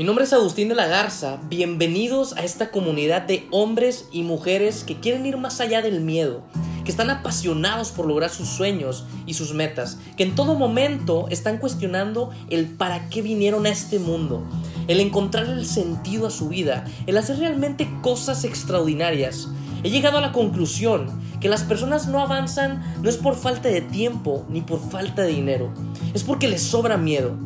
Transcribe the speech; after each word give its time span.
Mi 0.00 0.06
nombre 0.06 0.24
es 0.24 0.32
Agustín 0.32 0.70
de 0.70 0.74
la 0.74 0.86
Garza, 0.86 1.40
bienvenidos 1.50 2.32
a 2.32 2.42
esta 2.42 2.70
comunidad 2.70 3.20
de 3.20 3.46
hombres 3.50 4.08
y 4.10 4.22
mujeres 4.22 4.82
que 4.82 4.98
quieren 4.98 5.26
ir 5.26 5.36
más 5.36 5.60
allá 5.60 5.82
del 5.82 6.00
miedo, 6.00 6.40
que 6.86 6.90
están 6.90 7.10
apasionados 7.10 7.90
por 7.90 8.06
lograr 8.06 8.30
sus 8.30 8.48
sueños 8.48 9.04
y 9.26 9.34
sus 9.34 9.52
metas, 9.52 9.98
que 10.16 10.22
en 10.22 10.34
todo 10.34 10.54
momento 10.54 11.26
están 11.28 11.58
cuestionando 11.58 12.30
el 12.48 12.64
para 12.64 13.10
qué 13.10 13.20
vinieron 13.20 13.66
a 13.66 13.68
este 13.68 13.98
mundo, 13.98 14.42
el 14.88 15.00
encontrar 15.00 15.44
el 15.44 15.66
sentido 15.66 16.26
a 16.26 16.30
su 16.30 16.48
vida, 16.48 16.86
el 17.06 17.18
hacer 17.18 17.38
realmente 17.38 17.86
cosas 18.00 18.44
extraordinarias. 18.44 19.48
He 19.82 19.90
llegado 19.90 20.16
a 20.16 20.22
la 20.22 20.32
conclusión 20.32 21.10
que 21.40 21.50
las 21.50 21.62
personas 21.62 22.08
no 22.08 22.20
avanzan 22.20 22.82
no 23.02 23.10
es 23.10 23.18
por 23.18 23.36
falta 23.36 23.68
de 23.68 23.82
tiempo 23.82 24.46
ni 24.48 24.62
por 24.62 24.80
falta 24.80 25.20
de 25.20 25.32
dinero, 25.32 25.70
es 26.14 26.24
porque 26.24 26.48
les 26.48 26.62
sobra 26.62 26.96
miedo. 26.96 27.36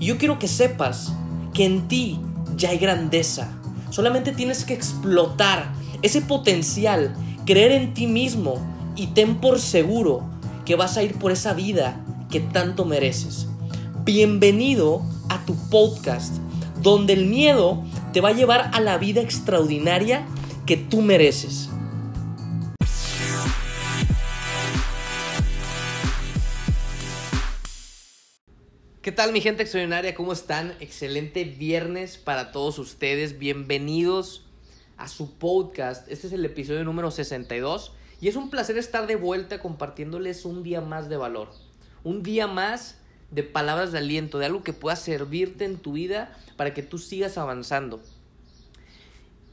Y 0.00 0.06
yo 0.06 0.18
quiero 0.18 0.40
que 0.40 0.48
sepas 0.48 1.12
que 1.52 1.64
en 1.64 1.88
ti 1.88 2.18
ya 2.56 2.70
hay 2.70 2.78
grandeza. 2.78 3.52
Solamente 3.90 4.32
tienes 4.32 4.64
que 4.64 4.74
explotar 4.74 5.72
ese 6.02 6.22
potencial, 6.22 7.14
creer 7.44 7.72
en 7.72 7.94
ti 7.94 8.06
mismo 8.06 8.54
y 8.96 9.08
ten 9.08 9.36
por 9.36 9.58
seguro 9.58 10.22
que 10.64 10.76
vas 10.76 10.96
a 10.96 11.02
ir 11.02 11.18
por 11.18 11.32
esa 11.32 11.52
vida 11.54 12.00
que 12.30 12.40
tanto 12.40 12.84
mereces. 12.84 13.46
Bienvenido 14.04 15.02
a 15.28 15.44
tu 15.44 15.54
podcast, 15.68 16.36
donde 16.82 17.12
el 17.12 17.26
miedo 17.26 17.82
te 18.12 18.20
va 18.20 18.30
a 18.30 18.34
llevar 18.34 18.70
a 18.72 18.80
la 18.80 18.98
vida 18.98 19.20
extraordinaria 19.20 20.24
que 20.66 20.76
tú 20.76 21.02
mereces. 21.02 21.68
¿Qué 29.02 29.10
tal 29.10 29.32
mi 29.32 29.40
gente 29.40 29.64
extraordinaria? 29.64 30.14
¿Cómo 30.14 30.32
están? 30.32 30.76
Excelente 30.78 31.42
viernes 31.42 32.18
para 32.18 32.52
todos 32.52 32.78
ustedes. 32.78 33.36
Bienvenidos 33.36 34.44
a 34.96 35.08
su 35.08 35.34
podcast. 35.38 36.08
Este 36.08 36.28
es 36.28 36.32
el 36.32 36.44
episodio 36.44 36.84
número 36.84 37.10
62 37.10 37.90
y 38.20 38.28
es 38.28 38.36
un 38.36 38.48
placer 38.48 38.78
estar 38.78 39.08
de 39.08 39.16
vuelta 39.16 39.58
compartiéndoles 39.58 40.44
un 40.44 40.62
día 40.62 40.80
más 40.80 41.08
de 41.08 41.16
valor. 41.16 41.50
Un 42.04 42.22
día 42.22 42.46
más 42.46 42.96
de 43.32 43.42
palabras 43.42 43.90
de 43.90 43.98
aliento, 43.98 44.38
de 44.38 44.46
algo 44.46 44.62
que 44.62 44.72
pueda 44.72 44.94
servirte 44.94 45.64
en 45.64 45.78
tu 45.78 45.94
vida 45.94 46.38
para 46.56 46.72
que 46.72 46.84
tú 46.84 46.98
sigas 46.98 47.38
avanzando. 47.38 48.00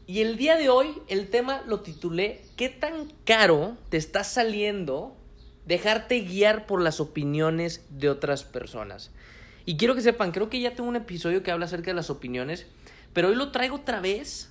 Y 0.06 0.22
el 0.22 0.38
día 0.38 0.58
de 0.58 0.70
hoy 0.70 0.94
el 1.08 1.28
tema 1.32 1.64
lo 1.66 1.80
titulé 1.80 2.44
¿Qué 2.56 2.70
tan 2.70 3.12
caro 3.26 3.78
te 3.90 3.98
está 3.98 4.24
saliendo 4.24 5.18
dejarte 5.66 6.20
guiar 6.20 6.68
por 6.68 6.84
las 6.84 7.00
opiniones 7.00 7.84
de 7.90 8.12
otras 8.12 8.44
personas? 8.44 9.10
Y 9.70 9.78
quiero 9.78 9.94
que 9.94 10.02
sepan, 10.02 10.32
creo 10.32 10.50
que 10.50 10.60
ya 10.60 10.74
tengo 10.74 10.90
un 10.90 10.96
episodio 10.96 11.44
que 11.44 11.52
habla 11.52 11.68
acerca 11.68 11.92
de 11.92 11.94
las 11.94 12.10
opiniones, 12.10 12.66
pero 13.14 13.28
hoy 13.28 13.36
lo 13.36 13.52
traigo 13.52 13.76
otra 13.76 14.00
vez 14.00 14.50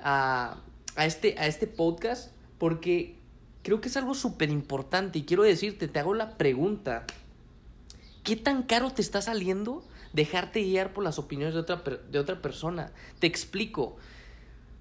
a, 0.00 0.58
este, 0.98 1.34
a 1.36 1.48
este 1.48 1.66
podcast 1.66 2.30
porque 2.58 3.16
creo 3.64 3.80
que 3.80 3.88
es 3.88 3.96
algo 3.96 4.14
súper 4.14 4.50
importante 4.50 5.18
y 5.18 5.24
quiero 5.24 5.42
decirte, 5.42 5.88
te 5.88 5.98
hago 5.98 6.14
la 6.14 6.38
pregunta, 6.38 7.06
¿qué 8.22 8.36
tan 8.36 8.62
caro 8.62 8.92
te 8.92 9.02
está 9.02 9.20
saliendo 9.20 9.84
dejarte 10.12 10.62
guiar 10.62 10.92
por 10.92 11.02
las 11.02 11.18
opiniones 11.18 11.54
de 11.54 11.60
otra, 11.60 11.82
de 11.82 12.18
otra 12.20 12.40
persona? 12.40 12.92
Te 13.18 13.26
explico. 13.26 13.96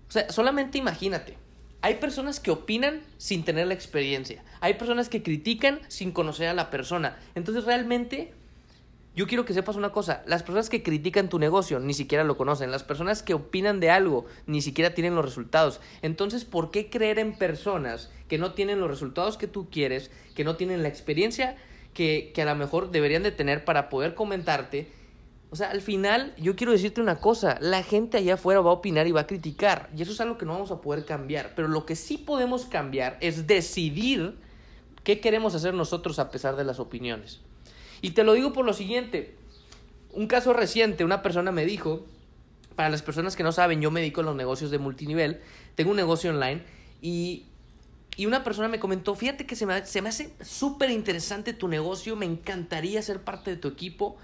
O 0.08 0.12
sea, 0.12 0.30
solamente 0.32 0.78
imagínate. 0.78 1.40
Hay 1.82 1.96
personas 1.96 2.40
que 2.40 2.52
opinan 2.52 3.02
sin 3.18 3.44
tener 3.44 3.66
la 3.66 3.74
experiencia. 3.74 4.44
Hay 4.60 4.76
personas 4.76 5.10
que 5.10 5.24
critican 5.24 5.80
sin 5.88 6.12
conocer 6.12 6.50
a 6.50 6.54
la 6.54 6.70
persona. 6.70 7.18
Entonces 7.34 7.64
realmente 7.64 8.36
yo 9.14 9.28
quiero 9.28 9.44
que 9.44 9.54
sepas 9.54 9.76
una 9.76 9.92
cosa, 9.92 10.24
las 10.26 10.42
personas 10.42 10.70
que 10.70 10.84
critican 10.84 11.28
tu 11.28 11.38
negocio 11.38 11.80
ni 11.80 11.94
siquiera 11.94 12.24
lo 12.24 12.38
conocen, 12.38 12.72
las 12.72 12.84
personas 12.84 13.24
que 13.24 13.34
opinan 13.34 13.82
de 13.82 13.90
algo 13.90 14.26
ni 14.46 14.62
siquiera 14.62 14.94
tienen 14.94 15.16
los 15.16 15.26
resultados. 15.26 15.82
Entonces, 16.02 16.46
¿por 16.46 16.72
qué 16.72 16.90
creer 16.90 17.20
en 17.20 17.38
personas 17.38 18.10
que 18.30 18.38
no 18.38 18.54
tienen 18.54 18.80
los 18.80 18.90
resultados 18.90 19.38
que 19.38 19.48
tú 19.48 19.70
quieres, 19.70 20.12
que 20.34 20.46
no 20.46 20.56
tienen 20.56 20.82
la 20.82 20.88
experiencia 20.88 21.58
que, 21.94 22.32
que 22.34 22.42
a 22.42 22.46
lo 22.46 22.56
mejor 22.56 22.92
deberían 22.92 23.24
de 23.24 23.32
tener 23.32 23.66
para 23.66 23.90
poder 23.90 24.16
comentarte? 24.16 24.90
O 25.50 25.58
sea, 25.58 25.72
al 25.72 25.82
final 25.82 26.34
yo 26.38 26.56
quiero 26.56 26.72
decirte 26.72 27.02
una 27.02 27.20
cosa, 27.20 27.58
la 27.60 27.84
gente 27.84 28.18
allá 28.18 28.36
afuera 28.36 28.62
va 28.62 28.70
a 28.70 28.76
opinar 28.76 29.08
y 29.08 29.12
va 29.12 29.22
a 29.22 29.28
criticar, 29.28 29.90
y 29.94 30.02
eso 30.04 30.14
es 30.14 30.22
algo 30.22 30.38
que 30.38 30.46
no 30.46 30.54
vamos 30.54 30.72
a 30.72 30.80
poder 30.80 31.04
cambiar, 31.04 31.52
pero 31.54 31.68
lo 31.68 31.86
que 31.86 31.98
sí 31.98 32.18
podemos 32.18 32.66
cambiar 32.66 33.18
es 33.20 33.46
decidir 33.46 34.38
qué 35.04 35.20
queremos 35.20 35.54
hacer 35.54 35.74
nosotros 35.74 36.18
a 36.20 36.32
pesar 36.32 36.56
de 36.56 36.64
las 36.64 36.80
opiniones. 36.80 37.42
Y 38.02 38.12
te 38.12 38.24
lo 38.24 38.34
digo 38.34 38.54
por 38.54 38.66
lo 38.66 38.74
siguiente. 38.74 39.36
Un 40.12 40.28
caso 40.28 40.54
reciente, 40.54 41.06
una 41.06 41.22
persona 41.22 41.52
me 41.52 41.66
dijo, 41.66 42.06
para 42.76 42.90
las 42.90 43.02
personas 43.02 43.36
que 43.36 43.44
no 43.44 43.52
saben, 43.52 43.82
yo 43.82 43.92
me 43.92 44.02
dedico 44.02 44.22
a 44.22 44.24
los 44.24 44.36
negocios 44.36 44.72
de 44.72 44.80
multinivel, 44.80 45.42
tengo 45.76 45.92
un 45.92 45.98
negocio 45.98 46.32
online 46.32 46.64
y, 47.02 47.46
y 48.18 48.26
una 48.26 48.44
persona 48.44 48.68
me 48.68 48.80
comentó, 48.80 49.16
fíjate 49.16 49.46
que 49.46 49.56
se 49.56 49.66
me, 49.66 49.86
se 49.86 50.02
me 50.02 50.10
hace 50.10 50.34
súper 50.42 50.90
interesante 50.90 51.54
tu 51.54 51.68
negocio, 51.68 52.16
me 52.16 52.26
encantaría 52.26 53.02
ser 53.02 53.22
parte 53.22 53.52
de 53.52 53.58
tu 53.58 53.68
equipo, 53.68 54.18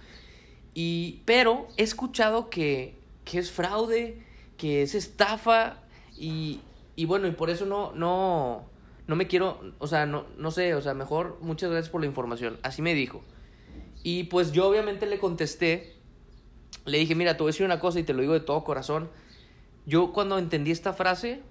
y, 0.74 1.22
pero 1.26 1.68
he 1.78 1.84
escuchado 1.84 2.50
que, 2.50 2.96
que 3.24 3.40
es 3.40 3.52
fraude, 3.52 4.24
que 4.58 4.82
es 4.82 4.96
estafa 4.96 5.78
y, 6.18 6.60
y 6.96 7.06
bueno, 7.06 7.28
y 7.28 7.32
por 7.32 7.50
eso 7.50 7.66
no, 7.66 7.94
no, 7.94 8.66
no 9.08 9.16
me 9.16 9.28
quiero, 9.28 9.62
o 9.80 9.88
sea, 9.88 10.06
no, 10.06 10.26
no 10.38 10.52
sé, 10.52 10.76
o 10.76 10.82
sea, 10.82 10.94
mejor 10.94 11.38
muchas 11.42 11.70
gracias 11.70 11.90
por 11.90 12.02
la 12.02 12.08
información. 12.08 12.58
Así 12.64 12.82
me 12.82 12.94
dijo. 12.94 13.24
Y 14.04 14.26
pues 14.26 14.52
yo 14.52 14.68
obviamente 14.68 15.06
le 15.06 15.20
contesté, 15.20 15.96
le 16.86 16.98
dije, 17.00 17.16
mira, 17.16 17.36
te 17.36 17.44
voy 17.44 17.50
a 17.50 17.52
decir 17.52 17.66
una 17.66 17.80
cosa 17.80 18.00
y 18.00 18.04
te 18.04 18.14
lo 18.14 18.22
digo 18.22 18.34
de 18.34 18.40
todo 18.40 18.64
corazón. 18.64 19.10
Yo 19.86 20.14
cuando 20.14 20.38
entendí 20.38 20.72
esta 20.72 20.94
frase 20.94 21.42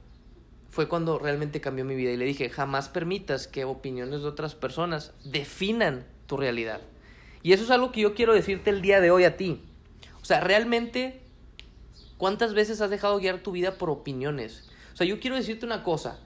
fue 0.71 0.89
cuando 0.89 1.19
realmente 1.19 1.61
cambió 1.61 1.85
mi 1.85 1.95
vida 1.95 2.11
y 2.11 2.17
le 2.17 2.25
dije, 2.25 2.51
jamás 2.51 2.89
permitas 2.89 3.47
que 3.47 3.65
opiniones 3.65 4.23
de 4.23 4.29
otras 4.29 4.55
personas 4.55 5.13
definan 5.25 6.07
tu 6.27 6.37
realidad. 6.37 6.81
Y 7.43 7.53
eso 7.53 7.65
es 7.65 7.71
algo 7.71 7.93
que 7.93 8.01
yo 8.01 8.15
quiero 8.15 8.35
decirte 8.35 8.71
el 8.71 8.83
día 8.83 9.01
de 9.01 9.11
hoy 9.11 9.25
a 9.25 9.37
ti. 9.37 9.63
O 10.21 10.25
sea, 10.25 10.41
realmente, 10.41 11.23
¿cuántas 12.19 12.55
veces 12.55 12.81
has 12.81 12.91
dejado 12.91 13.19
guiar 13.19 13.39
tu 13.39 13.53
vida 13.53 13.79
por 13.79 13.89
opiniones? 13.89 14.69
O 14.93 14.97
sea, 14.97 15.07
yo 15.07 15.21
quiero 15.21 15.37
decirte 15.37 15.65
una 15.65 15.83
cosa. 15.83 16.21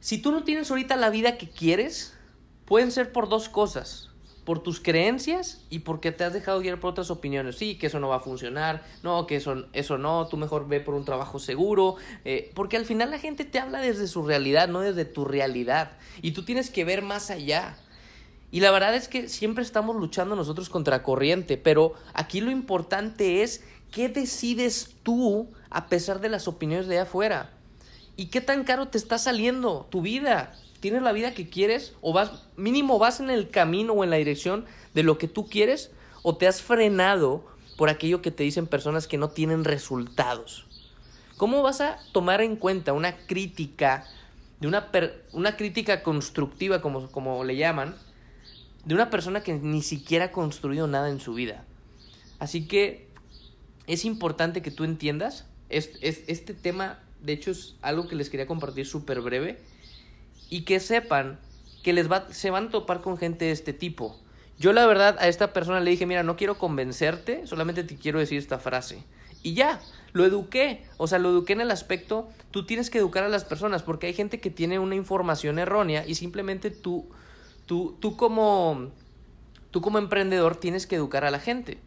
Si 0.00 0.22
tú 0.22 0.32
no 0.32 0.44
tienes 0.44 0.70
ahorita 0.70 0.96
la 0.96 1.10
vida 1.10 1.38
que 1.38 1.48
quieres, 1.48 2.16
pueden 2.64 2.90
ser 2.90 3.12
por 3.12 3.28
dos 3.28 3.48
cosas 3.48 4.08
por 4.48 4.62
tus 4.62 4.80
creencias 4.80 5.60
y 5.68 5.80
porque 5.80 6.10
te 6.10 6.24
has 6.24 6.32
dejado 6.32 6.60
guiar 6.60 6.80
por 6.80 6.92
otras 6.92 7.10
opiniones. 7.10 7.56
Sí, 7.56 7.74
que 7.74 7.88
eso 7.88 8.00
no 8.00 8.08
va 8.08 8.16
a 8.16 8.20
funcionar, 8.20 8.82
no, 9.02 9.26
que 9.26 9.36
eso, 9.36 9.66
eso 9.74 9.98
no, 9.98 10.26
tú 10.26 10.38
mejor 10.38 10.66
ve 10.66 10.80
por 10.80 10.94
un 10.94 11.04
trabajo 11.04 11.38
seguro, 11.38 11.96
eh, 12.24 12.50
porque 12.54 12.78
al 12.78 12.86
final 12.86 13.10
la 13.10 13.18
gente 13.18 13.44
te 13.44 13.58
habla 13.58 13.78
desde 13.80 14.06
su 14.06 14.24
realidad, 14.24 14.66
no 14.66 14.80
desde 14.80 15.04
tu 15.04 15.26
realidad, 15.26 15.98
y 16.22 16.30
tú 16.30 16.46
tienes 16.46 16.70
que 16.70 16.86
ver 16.86 17.02
más 17.02 17.30
allá. 17.30 17.76
Y 18.50 18.60
la 18.60 18.70
verdad 18.70 18.94
es 18.94 19.06
que 19.06 19.28
siempre 19.28 19.62
estamos 19.62 19.94
luchando 19.96 20.34
nosotros 20.34 20.70
contra 20.70 21.02
corriente, 21.02 21.58
pero 21.58 21.92
aquí 22.14 22.40
lo 22.40 22.50
importante 22.50 23.42
es 23.42 23.62
qué 23.90 24.08
decides 24.08 24.94
tú 25.02 25.50
a 25.68 25.88
pesar 25.88 26.22
de 26.22 26.30
las 26.30 26.48
opiniones 26.48 26.86
de 26.86 27.00
afuera. 27.00 27.50
¿Y 28.16 28.28
qué 28.28 28.40
tan 28.40 28.64
caro 28.64 28.88
te 28.88 28.96
está 28.96 29.18
saliendo 29.18 29.86
tu 29.90 30.00
vida? 30.00 30.54
¿Tienes 30.80 31.02
la 31.02 31.12
vida 31.12 31.34
que 31.34 31.48
quieres? 31.48 31.94
¿O 32.00 32.12
vas, 32.12 32.30
mínimo 32.56 32.98
vas 32.98 33.20
en 33.20 33.30
el 33.30 33.50
camino 33.50 33.94
o 33.94 34.04
en 34.04 34.10
la 34.10 34.16
dirección 34.16 34.64
de 34.94 35.02
lo 35.02 35.18
que 35.18 35.26
tú 35.26 35.48
quieres? 35.48 35.90
¿O 36.22 36.36
te 36.36 36.46
has 36.46 36.62
frenado 36.62 37.44
por 37.76 37.88
aquello 37.88 38.22
que 38.22 38.30
te 38.30 38.44
dicen 38.44 38.66
personas 38.66 39.08
que 39.08 39.18
no 39.18 39.30
tienen 39.30 39.64
resultados? 39.64 40.66
¿Cómo 41.36 41.62
vas 41.62 41.80
a 41.80 41.98
tomar 42.12 42.40
en 42.42 42.56
cuenta 42.56 42.92
una 42.92 43.16
crítica, 43.16 44.04
de 44.60 44.68
una, 44.68 44.88
una 45.32 45.56
crítica 45.56 46.02
constructiva, 46.02 46.80
como, 46.80 47.10
como 47.10 47.42
le 47.44 47.56
llaman, 47.56 47.96
de 48.84 48.94
una 48.94 49.10
persona 49.10 49.42
que 49.42 49.54
ni 49.54 49.82
siquiera 49.82 50.26
ha 50.26 50.32
construido 50.32 50.86
nada 50.86 51.10
en 51.10 51.20
su 51.20 51.34
vida? 51.34 51.64
Así 52.38 52.68
que 52.68 53.08
es 53.88 54.04
importante 54.04 54.62
que 54.62 54.70
tú 54.70 54.84
entiendas, 54.84 55.46
este 55.70 56.54
tema, 56.54 57.00
de 57.20 57.32
hecho, 57.32 57.50
es 57.50 57.74
algo 57.82 58.06
que 58.06 58.14
les 58.14 58.30
quería 58.30 58.46
compartir 58.46 58.86
súper 58.86 59.20
breve 59.20 59.58
y 60.48 60.62
que 60.62 60.80
sepan 60.80 61.38
que 61.82 61.92
les 61.92 62.10
va, 62.10 62.26
se 62.32 62.50
van 62.50 62.66
a 62.66 62.70
topar 62.70 63.00
con 63.00 63.16
gente 63.16 63.46
de 63.46 63.52
este 63.52 63.72
tipo. 63.72 64.18
Yo 64.58 64.72
la 64.72 64.86
verdad 64.86 65.16
a 65.20 65.28
esta 65.28 65.52
persona 65.52 65.80
le 65.80 65.90
dije, 65.90 66.06
mira, 66.06 66.22
no 66.22 66.36
quiero 66.36 66.58
convencerte, 66.58 67.46
solamente 67.46 67.84
te 67.84 67.96
quiero 67.96 68.18
decir 68.18 68.38
esta 68.38 68.58
frase. 68.58 69.04
Y 69.42 69.54
ya, 69.54 69.80
lo 70.12 70.24
eduqué, 70.24 70.84
o 70.96 71.06
sea, 71.06 71.18
lo 71.18 71.30
eduqué 71.30 71.52
en 71.52 71.60
el 71.60 71.70
aspecto, 71.70 72.28
tú 72.50 72.66
tienes 72.66 72.90
que 72.90 72.98
educar 72.98 73.22
a 73.22 73.28
las 73.28 73.44
personas, 73.44 73.82
porque 73.82 74.08
hay 74.08 74.14
gente 74.14 74.40
que 74.40 74.50
tiene 74.50 74.80
una 74.80 74.96
información 74.96 75.58
errónea 75.58 76.04
y 76.06 76.16
simplemente 76.16 76.70
tú, 76.70 77.08
tú, 77.66 77.96
tú 78.00 78.16
como, 78.16 78.90
tú 79.70 79.80
como 79.80 79.98
emprendedor 79.98 80.56
tienes 80.56 80.86
que 80.86 80.96
educar 80.96 81.24
a 81.24 81.30
la 81.30 81.38
gente. 81.38 81.78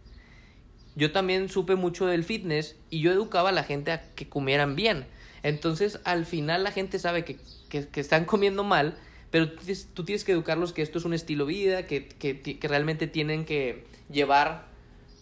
Yo 0.96 1.12
también 1.12 1.50
supe 1.50 1.76
mucho 1.76 2.06
del 2.06 2.24
fitness 2.24 2.78
y 2.90 3.00
yo 3.02 3.12
educaba 3.12 3.50
a 3.50 3.54
la 3.54 3.64
gente 3.64 3.92
a 3.92 4.02
que 4.14 4.30
comieran 4.30 4.76
bien. 4.76 5.08
Entonces, 5.44 6.00
al 6.04 6.26
final 6.26 6.64
la 6.64 6.72
gente 6.72 7.00
sabe 7.00 7.26
que 7.26 7.40
que, 7.72 8.00
están 8.00 8.26
comiendo 8.26 8.64
mal, 8.64 8.96
pero 9.32 9.50
tú 9.94 10.04
tienes, 10.04 10.24
que 10.24 10.34
educarlos 10.34 10.74
que 10.74 10.82
esto 10.82 11.00
es 11.00 11.06
un 11.06 11.14
estilo 11.14 11.46
de 11.46 11.54
vida, 11.54 11.88
que, 11.88 12.08
que, 12.08 12.68
realmente 12.68 13.08
tienen 13.08 13.46
que 13.46 13.86
llevar 14.12 14.68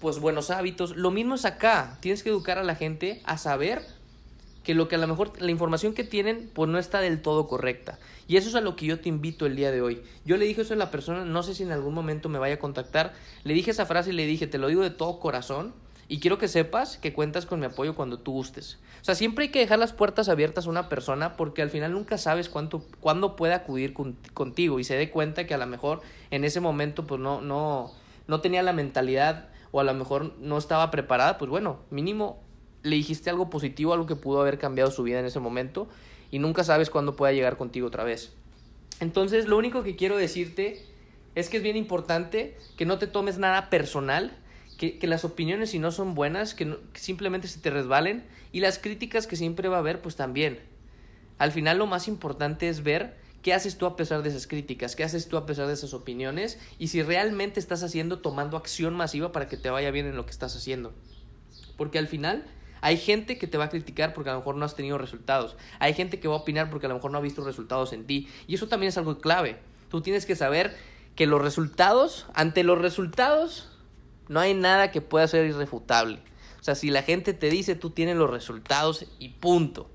pues 0.02 0.20
buenos 0.20 0.50
hábitos. 0.50 0.98
Lo 0.98 1.12
mismo 1.12 1.36
es 1.36 1.46
acá. 1.46 1.98
Tienes 2.02 2.24
que 2.24 2.30
educar 2.30 2.58
a 2.58 2.64
la 2.64 2.76
gente 2.76 3.22
a 3.26 3.38
saber 3.38 3.86
que 4.64 4.74
lo 4.74 4.88
que 4.88 4.96
a 4.96 4.98
lo 4.98 5.08
mejor 5.08 5.40
la 5.42 5.52
información 5.52 5.94
que 5.94 6.04
tienen 6.04 6.50
pues 6.54 6.70
no 6.70 6.80
está 6.80 7.02
del 7.02 7.22
todo 7.22 7.48
correcta. 7.48 8.00
Y 8.28 8.38
eso 8.38 8.50
es 8.50 8.56
a 8.56 8.62
lo 8.62 8.76
que 8.76 8.86
yo 8.86 9.00
te 9.00 9.10
invito 9.10 9.46
el 9.46 9.56
día 9.56 9.72
de 9.72 9.82
hoy. 9.82 10.02
Yo 10.26 10.38
le 10.38 10.46
dije 10.46 10.62
eso 10.62 10.74
a 10.74 10.78
la 10.78 10.92
persona, 10.92 11.26
no 11.26 11.44
sé 11.44 11.54
si 11.54 11.64
en 11.64 11.72
algún 11.72 11.94
momento 11.94 12.30
me 12.30 12.40
vaya 12.40 12.56
a 12.56 12.60
contactar, 12.60 13.14
le 13.44 13.54
dije 13.54 13.72
esa 13.72 13.86
frase 13.86 14.12
y 14.12 14.14
le 14.14 14.26
dije, 14.26 14.48
te 14.48 14.58
lo 14.58 14.68
digo 14.68 14.82
de 14.82 14.90
todo 14.90 15.20
corazón 15.20 15.74
y 16.10 16.20
quiero 16.20 16.40
que 16.40 16.48
sepas 16.48 16.98
que 16.98 17.14
cuentas 17.14 17.46
con 17.46 17.60
mi 17.60 17.68
apoyo 17.68 17.96
cuando 17.96 18.20
tú 18.20 18.32
gustes. 18.32 18.80
O 19.00 19.06
sea, 19.06 19.14
siempre 19.14 19.46
hay 19.46 19.52
que 19.52 19.60
dejar 19.60 19.78
las 19.78 19.94
puertas 19.94 20.28
abiertas 20.28 20.66
a 20.66 20.70
una 20.70 20.90
persona 20.90 21.38
porque 21.38 21.62
al 21.62 21.70
final 21.70 21.94
nunca 21.94 22.18
sabes 22.18 22.50
cuánto, 22.50 22.84
cuándo 23.00 23.36
puede 23.36 23.54
acudir 23.54 23.94
contigo 23.94 24.80
y 24.80 24.84
se 24.84 24.98
dé 24.98 25.12
cuenta 25.12 25.46
que 25.46 25.54
a 25.54 25.60
lo 25.60 25.68
mejor 25.68 26.02
en 26.32 26.44
ese 26.44 26.60
momento 26.60 27.06
pues 27.06 27.22
no, 27.22 27.42
no, 27.42 27.92
no 28.28 28.42
tenía 28.42 28.64
la 28.64 28.74
mentalidad 28.74 29.50
o 29.72 29.80
a 29.80 29.84
lo 29.84 29.94
mejor 29.94 30.34
no 30.40 30.58
estaba 30.58 30.90
preparada, 30.90 31.38
pues 31.38 31.52
bueno, 31.52 31.78
mínimo 31.92 32.42
le 32.82 32.96
dijiste 32.96 33.30
algo 33.30 33.52
positivo, 33.52 33.94
algo 33.94 34.08
que 34.08 34.16
pudo 34.16 34.42
haber 34.42 34.58
cambiado 34.58 34.90
su 34.90 35.04
vida 35.04 35.20
en 35.20 35.26
ese 35.26 35.40
momento 35.40 35.88
y 36.32 36.40
nunca 36.40 36.64
sabes 36.64 36.90
cuándo 36.90 37.16
pueda 37.16 37.34
llegar 37.34 37.56
contigo 37.56 37.86
otra 37.86 38.04
vez. 38.04 38.34
Entonces, 39.00 39.48
lo 39.48 39.58
único 39.58 39.84
que 39.84 39.96
quiero 39.96 40.18
decirte 40.18 40.86
es 41.36 41.50
que 41.50 41.58
es 41.58 41.64
bien 41.64 41.78
importante 41.78 42.58
que 42.78 42.86
no 42.86 42.98
te 42.98 43.06
tomes 43.06 43.38
nada 43.38 43.70
personal, 43.70 44.36
que, 44.80 45.08
las 45.08 45.26
opiniones 45.26 45.72
si 45.72 45.80
no 45.80 45.92
son 45.92 46.16
buenas, 46.16 46.54
que, 46.54 46.78
que 46.94 47.00
simplemente 47.00 47.50
se 47.50 47.60
te 47.60 47.70
resbalen 47.70 48.26
y 48.54 48.62
las 48.62 48.80
críticas 48.80 49.28
que 49.28 49.36
siempre 49.36 49.68
va 49.68 49.76
a 49.76 49.80
haber, 49.80 50.02
pues 50.02 50.16
también. 50.16 50.60
Al 51.38 51.52
final 51.52 51.78
lo 51.78 51.86
más 51.86 52.08
importante 52.08 52.70
es 52.70 52.82
ver 52.82 53.18
qué 53.42 53.54
haces 53.54 53.78
tú 53.78 53.86
a 53.86 53.98
pesar 53.98 54.24
de 54.24 54.30
esas 54.30 54.48
críticas, 54.48 54.96
qué 54.96 55.04
haces 55.04 55.28
tú 55.28 55.36
a 55.36 55.46
pesar 55.46 55.68
de 55.68 55.74
esas 55.74 55.94
opiniones 55.94 56.60
y 56.80 56.88
si 56.88 57.04
realmente 57.04 57.60
estás 57.60 57.84
haciendo, 57.84 58.20
tomando 58.20 58.56
acción 58.56 58.96
masiva 58.96 59.34
para 59.34 59.50
que 59.50 59.58
te 59.58 59.70
vaya 59.70 59.92
bien 59.92 60.06
en 60.06 60.16
lo 60.16 60.26
que 60.26 60.32
estás 60.32 60.56
haciendo. 60.56 60.94
Porque 61.76 62.00
al 62.00 62.08
final 62.08 62.46
hay 62.80 62.96
gente 62.96 63.38
que 63.38 63.48
te 63.48 63.58
va 63.58 63.66
a 63.66 63.70
criticar 63.70 64.14
porque 64.14 64.30
a 64.30 64.34
lo 64.34 64.40
mejor 64.40 64.56
no 64.56 64.64
has 64.64 64.76
tenido 64.76 64.98
resultados. 64.98 65.58
Hay 65.80 65.94
gente 65.94 66.22
que 66.22 66.30
va 66.30 66.36
a 66.36 66.40
opinar 66.40 66.70
porque 66.70 66.86
a 66.86 66.90
lo 66.90 66.96
mejor 66.96 67.12
no 67.12 67.18
ha 67.18 67.22
visto 67.22 67.44
resultados 67.44 67.92
en 67.92 68.06
ti. 68.06 68.30
Y 68.48 68.56
eso 68.56 68.70
también 68.70 68.88
es 68.90 68.98
algo 68.98 69.20
clave. 69.20 69.58
Tú 69.90 70.00
tienes 70.02 70.26
que 70.26 70.38
saber 70.38 70.74
que 71.16 71.26
los 71.26 71.42
resultados, 71.42 72.28
ante 72.34 72.64
los 72.64 72.78
resultados, 72.78 73.70
no 74.30 74.40
hay 74.40 74.54
nada 74.54 74.92
que 74.92 75.02
pueda 75.02 75.28
ser 75.28 75.46
irrefutable. 75.46 76.20
O 76.62 76.64
sea, 76.64 76.76
si 76.76 76.90
la 76.90 77.04
gente 77.04 77.34
te 77.34 77.50
dice, 77.50 77.76
tú 77.76 77.90
tienes 77.90 78.16
los 78.16 78.30
resultados 78.30 79.06
y 79.20 79.30
punto. 79.30 79.90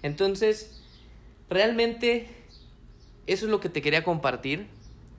Entonces, 0.00 0.82
realmente, 1.50 2.28
eso 3.26 3.44
es 3.44 3.50
lo 3.50 3.60
que 3.60 3.68
te 3.68 3.82
quería 3.82 4.02
compartir. 4.02 4.68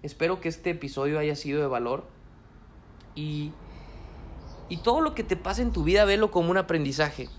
Espero 0.01 0.41
que 0.41 0.49
este 0.49 0.71
episodio 0.71 1.19
haya 1.19 1.35
sido 1.35 1.61
de 1.61 1.67
valor. 1.67 2.07
Y 3.15 3.51
y 4.69 4.77
todo 4.77 5.01
lo 5.01 5.13
que 5.13 5.23
te 5.23 5.35
pasa 5.35 5.61
en 5.61 5.71
tu 5.71 5.83
vida, 5.83 6.05
velo 6.05 6.31
como 6.31 6.49
un 6.49 6.57
aprendizaje. 6.57 7.29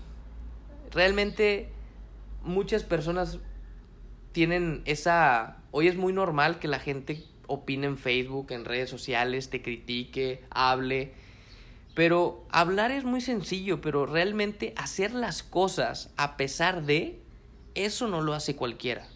Realmente 0.91 1.69
muchas 2.43 2.83
personas 2.83 3.39
tienen 4.31 4.81
esa... 4.85 5.57
Hoy 5.71 5.87
es 5.87 5.97
muy 5.97 6.13
normal 6.13 6.59
que 6.59 6.69
la 6.69 6.79
gente 6.79 7.25
opine 7.47 7.87
en 7.87 7.97
Facebook, 7.97 8.51
en 8.51 8.65
redes 8.65 8.89
sociales, 8.89 9.49
te 9.49 9.61
critique, 9.61 10.43
hable. 10.49 11.13
Pero 11.93 12.45
hablar 12.49 12.91
es 12.91 13.03
muy 13.03 13.21
sencillo, 13.21 13.81
pero 13.81 14.05
realmente 14.05 14.73
hacer 14.75 15.13
las 15.13 15.43
cosas 15.43 16.11
a 16.17 16.37
pesar 16.37 16.85
de, 16.85 17.19
eso 17.73 18.07
no 18.07 18.21
lo 18.21 18.33
hace 18.33 18.55
cualquiera. 18.55 19.07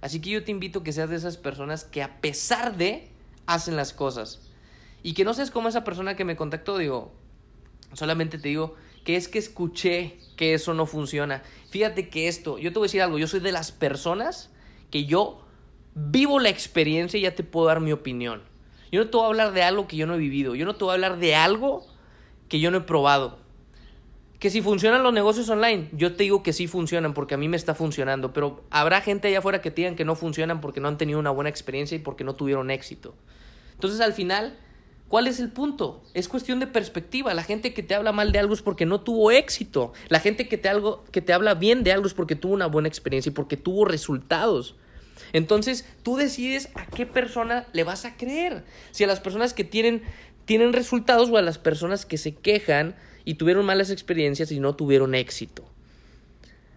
Así 0.00 0.20
que 0.20 0.30
yo 0.30 0.44
te 0.44 0.50
invito 0.50 0.80
a 0.80 0.84
que 0.84 0.92
seas 0.92 1.10
de 1.10 1.16
esas 1.16 1.36
personas 1.36 1.84
que 1.84 2.02
a 2.02 2.20
pesar 2.20 2.76
de, 2.76 3.08
hacen 3.46 3.76
las 3.76 3.92
cosas. 3.92 4.40
Y 5.02 5.14
que 5.14 5.24
no 5.24 5.34
seas 5.34 5.50
como 5.50 5.68
esa 5.68 5.84
persona 5.84 6.16
que 6.16 6.24
me 6.24 6.36
contactó, 6.36 6.78
digo, 6.78 7.12
Solamente 7.92 8.38
te 8.38 8.48
digo 8.48 8.74
que 9.04 9.16
es 9.16 9.28
que 9.28 9.38
escuché 9.38 10.18
que 10.36 10.54
eso 10.54 10.74
no 10.74 10.86
funciona. 10.86 11.42
Fíjate 11.70 12.08
que 12.08 12.28
esto, 12.28 12.58
yo 12.58 12.72
te 12.72 12.78
voy 12.78 12.86
a 12.86 12.88
decir 12.88 13.02
algo, 13.02 13.18
yo 13.18 13.28
soy 13.28 13.40
de 13.40 13.52
las 13.52 13.72
personas 13.72 14.50
que 14.90 15.04
yo 15.04 15.45
vivo 15.98 16.38
la 16.38 16.50
experiencia 16.50 17.18
y 17.18 17.22
ya 17.22 17.34
te 17.34 17.42
puedo 17.42 17.66
dar 17.66 17.80
mi 17.80 17.90
opinión. 17.90 18.42
Yo 18.92 19.02
no 19.02 19.10
te 19.10 19.16
voy 19.16 19.24
a 19.24 19.28
hablar 19.28 19.52
de 19.52 19.62
algo 19.62 19.88
que 19.88 19.96
yo 19.96 20.06
no 20.06 20.14
he 20.14 20.18
vivido, 20.18 20.54
yo 20.54 20.66
no 20.66 20.76
te 20.76 20.84
voy 20.84 20.92
a 20.92 20.94
hablar 20.94 21.18
de 21.18 21.34
algo 21.34 21.86
que 22.48 22.60
yo 22.60 22.70
no 22.70 22.78
he 22.78 22.82
probado. 22.82 23.38
Que 24.38 24.50
si 24.50 24.60
funcionan 24.60 25.02
los 25.02 25.14
negocios 25.14 25.48
online, 25.48 25.88
yo 25.92 26.14
te 26.14 26.24
digo 26.24 26.42
que 26.42 26.52
sí 26.52 26.66
funcionan 26.66 27.14
porque 27.14 27.34
a 27.34 27.38
mí 27.38 27.48
me 27.48 27.56
está 27.56 27.74
funcionando, 27.74 28.34
pero 28.34 28.62
habrá 28.70 29.00
gente 29.00 29.28
allá 29.28 29.38
afuera 29.38 29.62
que 29.62 29.70
te 29.70 29.82
digan 29.82 29.96
que 29.96 30.04
no 30.04 30.14
funcionan 30.14 30.60
porque 30.60 30.80
no 30.80 30.88
han 30.88 30.98
tenido 30.98 31.18
una 31.18 31.30
buena 31.30 31.48
experiencia 31.48 31.96
y 31.96 32.00
porque 32.00 32.22
no 32.22 32.34
tuvieron 32.34 32.70
éxito. 32.70 33.14
Entonces 33.72 34.00
al 34.00 34.12
final 34.12 34.58
¿Cuál 35.08 35.28
es 35.28 35.38
el 35.38 35.52
punto? 35.52 36.02
Es 36.14 36.26
cuestión 36.26 36.58
de 36.58 36.66
perspectiva. 36.66 37.32
La 37.32 37.44
gente 37.44 37.72
que 37.72 37.84
te 37.84 37.94
habla 37.94 38.10
mal 38.10 38.32
de 38.32 38.40
algo 38.40 38.54
es 38.54 38.62
porque 38.62 38.86
no 38.86 39.02
tuvo 39.02 39.30
éxito. 39.30 39.92
La 40.08 40.18
gente 40.18 40.48
que 40.48 40.58
te, 40.58 40.68
algo, 40.68 41.04
que 41.12 41.22
te 41.22 41.32
habla 41.32 41.54
bien 41.54 41.84
de 41.84 41.92
algo 41.92 42.08
es 42.08 42.14
porque 42.14 42.34
tuvo 42.34 42.54
una 42.54 42.66
buena 42.66 42.88
experiencia 42.88 43.30
y 43.30 43.32
porque 43.32 43.56
tuvo 43.56 43.84
resultados. 43.84 44.74
Entonces, 45.32 45.86
tú 46.02 46.16
decides 46.16 46.70
a 46.74 46.86
qué 46.86 47.06
persona 47.06 47.66
le 47.72 47.84
vas 47.84 48.04
a 48.04 48.16
creer. 48.16 48.64
Si 48.90 49.04
a 49.04 49.06
las 49.06 49.20
personas 49.20 49.54
que 49.54 49.64
tienen, 49.64 50.02
tienen 50.44 50.72
resultados 50.72 51.30
o 51.30 51.36
a 51.36 51.42
las 51.42 51.58
personas 51.58 52.06
que 52.06 52.18
se 52.18 52.34
quejan 52.34 52.94
y 53.24 53.34
tuvieron 53.34 53.66
malas 53.66 53.90
experiencias 53.90 54.52
y 54.52 54.60
no 54.60 54.76
tuvieron 54.76 55.14
éxito. 55.14 55.64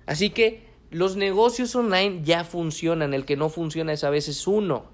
Así 0.06 0.32
que 0.32 0.64
los 0.92 1.16
negocios 1.16 1.76
online 1.76 2.22
ya 2.24 2.44
funcionan. 2.44 3.14
El 3.14 3.26
que 3.26 3.38
no 3.38 3.50
funciona 3.50 3.94
es 3.94 4.04
a 4.04 4.10
veces 4.10 4.48
uno. 4.48 4.86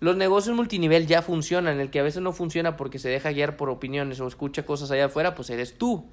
Los 0.00 0.16
negocios 0.16 0.56
multinivel 0.56 1.06
ya 1.06 1.22
funcionan, 1.22 1.78
el 1.78 1.90
que 1.90 2.00
a 2.00 2.02
veces 2.02 2.22
no 2.22 2.32
funciona 2.32 2.76
porque 2.76 2.98
se 2.98 3.08
deja 3.08 3.30
guiar 3.30 3.56
por 3.56 3.70
opiniones 3.70 4.18
o 4.18 4.26
escucha 4.26 4.66
cosas 4.66 4.90
allá 4.90 5.04
afuera, 5.04 5.36
pues 5.36 5.48
eres 5.50 5.78
tú. 5.78 6.06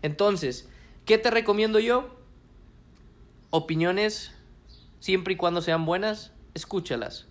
Entonces, 0.00 0.66
¿qué 1.04 1.18
te 1.18 1.30
recomiendo 1.30 1.78
yo? 1.78 2.08
Opiniones, 3.50 4.32
siempre 5.04 5.34
y 5.34 5.36
cuando 5.36 5.60
sean 5.60 5.84
buenas, 5.84 6.32
escúchalas. 6.54 7.26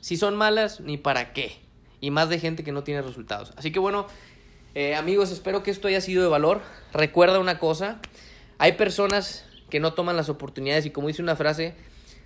Si 0.00 0.16
son 0.16 0.36
malas, 0.36 0.78
ni 0.78 0.96
para 0.96 1.32
qué. 1.32 1.58
Y 2.00 2.12
más 2.12 2.28
de 2.28 2.38
gente 2.38 2.62
que 2.62 2.70
no 2.70 2.84
tiene 2.84 3.02
resultados. 3.02 3.52
Así 3.56 3.72
que 3.72 3.80
bueno, 3.80 4.06
eh, 4.76 4.94
amigos, 4.94 5.32
espero 5.32 5.64
que 5.64 5.72
esto 5.72 5.88
haya 5.88 6.00
sido 6.00 6.22
de 6.22 6.28
valor. 6.28 6.62
Recuerda 6.92 7.40
una 7.40 7.58
cosa, 7.58 7.98
hay 8.58 8.74
personas 8.74 9.44
que 9.70 9.80
no 9.80 9.92
toman 9.92 10.16
las 10.16 10.28
oportunidades 10.28 10.86
y 10.86 10.90
como 10.90 11.08
dice 11.08 11.20
una 11.20 11.34
frase, 11.34 11.74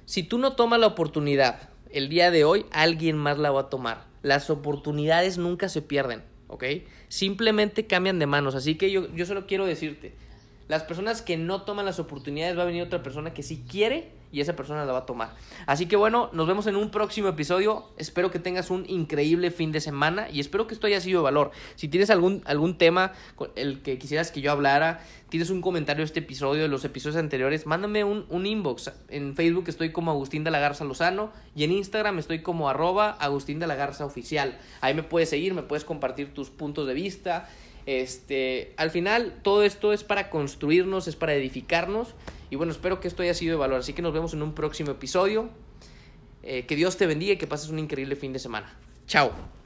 si 0.04 0.22
tú 0.22 0.36
no 0.36 0.52
tomas 0.52 0.78
la 0.78 0.88
oportunidad 0.88 1.70
el 1.88 2.10
día 2.10 2.30
de 2.30 2.44
hoy 2.44 2.66
alguien 2.70 3.16
más 3.16 3.38
la 3.38 3.50
va 3.50 3.62
a 3.62 3.68
tomar. 3.70 4.04
Las 4.20 4.50
oportunidades 4.50 5.38
nunca 5.38 5.70
se 5.70 5.80
pierden, 5.80 6.22
¿ok? 6.46 6.64
Simplemente 7.08 7.86
cambian 7.86 8.18
de 8.18 8.26
manos. 8.26 8.54
Así 8.54 8.74
que 8.74 8.90
yo, 8.90 9.10
yo 9.14 9.24
solo 9.24 9.46
quiero 9.46 9.64
decirte, 9.64 10.14
las 10.70 10.84
personas 10.84 11.20
que 11.20 11.36
no 11.36 11.62
toman 11.62 11.84
las 11.84 11.98
oportunidades 11.98 12.56
va 12.56 12.62
a 12.62 12.64
venir 12.64 12.80
otra 12.80 13.02
persona 13.02 13.34
que 13.34 13.42
sí 13.42 13.64
quiere 13.68 14.12
y 14.30 14.40
esa 14.40 14.54
persona 14.54 14.84
la 14.84 14.92
va 14.92 15.00
a 15.00 15.04
tomar. 15.04 15.34
Así 15.66 15.86
que 15.86 15.96
bueno, 15.96 16.30
nos 16.32 16.46
vemos 16.46 16.68
en 16.68 16.76
un 16.76 16.92
próximo 16.92 17.26
episodio. 17.26 17.88
Espero 17.96 18.30
que 18.30 18.38
tengas 18.38 18.70
un 18.70 18.88
increíble 18.88 19.50
fin 19.50 19.72
de 19.72 19.80
semana 19.80 20.30
y 20.30 20.38
espero 20.38 20.68
que 20.68 20.74
esto 20.74 20.86
haya 20.86 21.00
sido 21.00 21.22
de 21.22 21.24
valor. 21.24 21.50
Si 21.74 21.88
tienes 21.88 22.08
algún, 22.08 22.42
algún 22.44 22.78
tema 22.78 23.10
con 23.34 23.50
el 23.56 23.82
que 23.82 23.98
quisieras 23.98 24.30
que 24.30 24.42
yo 24.42 24.52
hablara, 24.52 25.04
tienes 25.28 25.50
un 25.50 25.60
comentario 25.60 26.02
de 26.02 26.06
este 26.06 26.20
episodio, 26.20 26.62
de 26.62 26.68
los 26.68 26.84
episodios 26.84 27.16
anteriores, 27.16 27.66
mándame 27.66 28.04
un, 28.04 28.24
un 28.28 28.46
inbox. 28.46 28.92
En 29.08 29.34
Facebook 29.34 29.64
estoy 29.66 29.90
como 29.90 30.12
Agustín 30.12 30.44
de 30.44 30.52
la 30.52 30.60
Garza 30.60 30.84
Lozano 30.84 31.32
y 31.56 31.64
en 31.64 31.72
Instagram 31.72 32.20
estoy 32.20 32.42
como 32.42 32.68
arroba 32.68 33.10
Agustín 33.10 33.58
de 33.58 33.66
la 33.66 33.74
Garza 33.74 34.04
Oficial. 34.04 34.56
Ahí 34.80 34.94
me 34.94 35.02
puedes 35.02 35.30
seguir, 35.30 35.52
me 35.52 35.64
puedes 35.64 35.84
compartir 35.84 36.32
tus 36.32 36.48
puntos 36.48 36.86
de 36.86 36.94
vista. 36.94 37.48
Este, 37.86 38.74
al 38.76 38.90
final, 38.90 39.40
todo 39.42 39.62
esto 39.62 39.92
es 39.92 40.04
para 40.04 40.30
construirnos, 40.30 41.08
es 41.08 41.16
para 41.16 41.34
edificarnos 41.34 42.14
y 42.50 42.56
bueno, 42.56 42.72
espero 42.72 43.00
que 43.00 43.08
esto 43.08 43.22
haya 43.22 43.34
sido 43.34 43.52
de 43.52 43.58
valor. 43.58 43.80
Así 43.80 43.92
que 43.92 44.02
nos 44.02 44.12
vemos 44.12 44.32
en 44.34 44.42
un 44.42 44.54
próximo 44.54 44.90
episodio. 44.90 45.50
Eh, 46.42 46.64
que 46.66 46.74
Dios 46.74 46.96
te 46.96 47.06
bendiga 47.06 47.34
y 47.34 47.36
que 47.36 47.46
pases 47.46 47.68
un 47.68 47.78
increíble 47.78 48.16
fin 48.16 48.32
de 48.32 48.38
semana. 48.38 48.74
Chao. 49.06 49.59